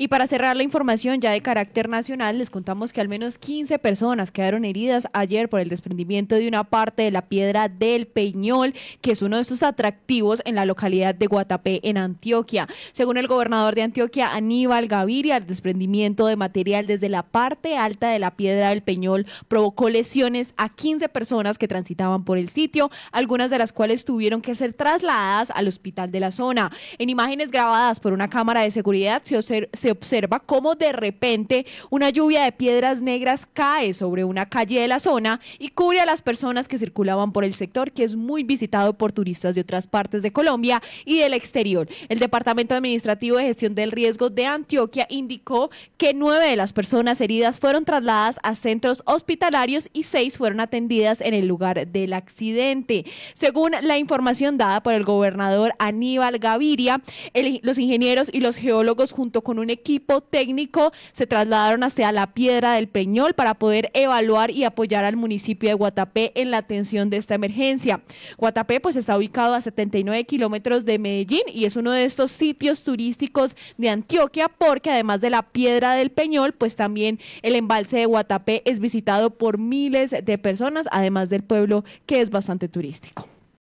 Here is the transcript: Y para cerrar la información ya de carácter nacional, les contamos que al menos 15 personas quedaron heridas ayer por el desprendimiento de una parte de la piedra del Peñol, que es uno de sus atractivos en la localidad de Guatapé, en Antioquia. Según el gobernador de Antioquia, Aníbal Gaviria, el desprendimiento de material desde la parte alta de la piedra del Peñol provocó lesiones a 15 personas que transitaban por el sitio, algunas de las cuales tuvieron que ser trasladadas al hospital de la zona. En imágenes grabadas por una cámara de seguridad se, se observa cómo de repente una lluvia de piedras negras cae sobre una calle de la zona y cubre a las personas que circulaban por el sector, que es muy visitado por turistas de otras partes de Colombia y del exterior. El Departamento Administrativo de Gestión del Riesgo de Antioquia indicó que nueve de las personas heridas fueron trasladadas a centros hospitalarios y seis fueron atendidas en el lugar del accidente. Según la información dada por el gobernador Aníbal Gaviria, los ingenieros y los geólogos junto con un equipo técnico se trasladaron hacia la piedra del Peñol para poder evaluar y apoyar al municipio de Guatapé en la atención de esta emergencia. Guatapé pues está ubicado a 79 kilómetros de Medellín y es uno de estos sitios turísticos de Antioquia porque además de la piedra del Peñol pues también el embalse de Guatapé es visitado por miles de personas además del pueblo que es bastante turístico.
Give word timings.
Y 0.00 0.06
para 0.06 0.28
cerrar 0.28 0.56
la 0.56 0.62
información 0.62 1.20
ya 1.20 1.32
de 1.32 1.40
carácter 1.40 1.88
nacional, 1.88 2.38
les 2.38 2.50
contamos 2.50 2.92
que 2.92 3.00
al 3.00 3.08
menos 3.08 3.36
15 3.36 3.80
personas 3.80 4.30
quedaron 4.30 4.64
heridas 4.64 5.08
ayer 5.12 5.48
por 5.48 5.58
el 5.58 5.68
desprendimiento 5.68 6.36
de 6.36 6.46
una 6.46 6.62
parte 6.62 7.02
de 7.02 7.10
la 7.10 7.22
piedra 7.22 7.68
del 7.68 8.06
Peñol, 8.06 8.74
que 9.00 9.10
es 9.10 9.22
uno 9.22 9.38
de 9.38 9.44
sus 9.44 9.64
atractivos 9.64 10.40
en 10.44 10.54
la 10.54 10.66
localidad 10.66 11.16
de 11.16 11.26
Guatapé, 11.26 11.80
en 11.82 11.98
Antioquia. 11.98 12.68
Según 12.92 13.16
el 13.16 13.26
gobernador 13.26 13.74
de 13.74 13.82
Antioquia, 13.82 14.32
Aníbal 14.32 14.86
Gaviria, 14.86 15.36
el 15.36 15.48
desprendimiento 15.48 16.28
de 16.28 16.36
material 16.36 16.86
desde 16.86 17.08
la 17.08 17.24
parte 17.24 17.76
alta 17.76 18.10
de 18.10 18.20
la 18.20 18.36
piedra 18.36 18.68
del 18.68 18.82
Peñol 18.82 19.26
provocó 19.48 19.88
lesiones 19.88 20.54
a 20.56 20.68
15 20.68 21.08
personas 21.08 21.58
que 21.58 21.66
transitaban 21.66 22.24
por 22.24 22.38
el 22.38 22.48
sitio, 22.48 22.88
algunas 23.10 23.50
de 23.50 23.58
las 23.58 23.72
cuales 23.72 24.04
tuvieron 24.04 24.42
que 24.42 24.54
ser 24.54 24.74
trasladadas 24.74 25.50
al 25.50 25.66
hospital 25.66 26.12
de 26.12 26.20
la 26.20 26.30
zona. 26.30 26.70
En 26.98 27.10
imágenes 27.10 27.50
grabadas 27.50 27.98
por 27.98 28.12
una 28.12 28.30
cámara 28.30 28.60
de 28.60 28.70
seguridad 28.70 29.22
se, 29.24 29.87
se 29.88 29.92
observa 29.92 30.40
cómo 30.40 30.74
de 30.74 30.92
repente 30.92 31.64
una 31.88 32.10
lluvia 32.10 32.42
de 32.42 32.52
piedras 32.52 33.00
negras 33.00 33.48
cae 33.50 33.94
sobre 33.94 34.22
una 34.22 34.46
calle 34.46 34.82
de 34.82 34.86
la 34.86 35.00
zona 35.00 35.40
y 35.58 35.70
cubre 35.70 36.00
a 36.00 36.04
las 36.04 36.20
personas 36.20 36.68
que 36.68 36.76
circulaban 36.76 37.32
por 37.32 37.42
el 37.42 37.54
sector, 37.54 37.90
que 37.90 38.04
es 38.04 38.14
muy 38.14 38.42
visitado 38.42 38.92
por 38.92 39.12
turistas 39.12 39.54
de 39.54 39.62
otras 39.62 39.86
partes 39.86 40.22
de 40.22 40.30
Colombia 40.30 40.82
y 41.06 41.20
del 41.20 41.32
exterior. 41.32 41.88
El 42.10 42.18
Departamento 42.18 42.74
Administrativo 42.74 43.38
de 43.38 43.44
Gestión 43.44 43.74
del 43.74 43.92
Riesgo 43.92 44.28
de 44.28 44.44
Antioquia 44.44 45.06
indicó 45.08 45.70
que 45.96 46.12
nueve 46.12 46.50
de 46.50 46.56
las 46.56 46.74
personas 46.74 47.22
heridas 47.22 47.58
fueron 47.58 47.86
trasladadas 47.86 48.38
a 48.42 48.56
centros 48.56 49.02
hospitalarios 49.06 49.88
y 49.94 50.02
seis 50.02 50.36
fueron 50.36 50.60
atendidas 50.60 51.22
en 51.22 51.32
el 51.32 51.46
lugar 51.46 51.86
del 51.86 52.12
accidente. 52.12 53.06
Según 53.32 53.72
la 53.80 53.96
información 53.96 54.58
dada 54.58 54.82
por 54.82 54.92
el 54.92 55.04
gobernador 55.04 55.72
Aníbal 55.78 56.38
Gaviria, 56.38 57.00
los 57.62 57.78
ingenieros 57.78 58.28
y 58.30 58.40
los 58.40 58.56
geólogos 58.56 59.12
junto 59.12 59.42
con 59.42 59.58
un 59.58 59.70
equipo 59.70 59.77
técnico 60.30 60.92
se 61.12 61.26
trasladaron 61.26 61.82
hacia 61.82 62.12
la 62.12 62.32
piedra 62.34 62.74
del 62.74 62.88
Peñol 62.88 63.34
para 63.34 63.54
poder 63.54 63.90
evaluar 63.94 64.50
y 64.50 64.64
apoyar 64.64 65.04
al 65.04 65.16
municipio 65.16 65.68
de 65.68 65.74
Guatapé 65.74 66.32
en 66.34 66.50
la 66.50 66.58
atención 66.58 67.10
de 67.10 67.16
esta 67.16 67.34
emergencia. 67.34 68.00
Guatapé 68.36 68.80
pues 68.80 68.96
está 68.96 69.16
ubicado 69.16 69.54
a 69.54 69.60
79 69.60 70.24
kilómetros 70.24 70.84
de 70.84 70.98
Medellín 70.98 71.42
y 71.52 71.64
es 71.64 71.76
uno 71.76 71.92
de 71.92 72.04
estos 72.04 72.30
sitios 72.30 72.84
turísticos 72.84 73.56
de 73.76 73.90
Antioquia 73.90 74.48
porque 74.48 74.90
además 74.90 75.20
de 75.20 75.30
la 75.30 75.42
piedra 75.42 75.94
del 75.94 76.10
Peñol 76.10 76.52
pues 76.52 76.76
también 76.76 77.18
el 77.42 77.54
embalse 77.54 77.98
de 77.98 78.06
Guatapé 78.06 78.62
es 78.64 78.80
visitado 78.80 79.30
por 79.30 79.58
miles 79.58 80.14
de 80.22 80.38
personas 80.38 80.88
además 80.90 81.28
del 81.30 81.42
pueblo 81.42 81.84
que 82.06 82.20
es 82.20 82.30
bastante 82.30 82.68
turístico. 82.68 83.37